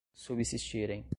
[0.15, 1.03] subsistirem